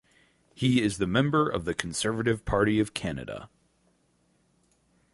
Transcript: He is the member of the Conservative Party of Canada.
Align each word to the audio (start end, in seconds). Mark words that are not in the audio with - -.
He 0.55 0.81
is 0.81 0.97
the 0.97 1.05
member 1.05 1.47
of 1.47 1.63
the 1.63 1.75
Conservative 1.75 2.43
Party 2.43 2.79
of 2.79 2.95
Canada. 2.95 3.51